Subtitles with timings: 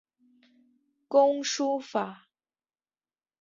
[1.07, 2.25] 工书法。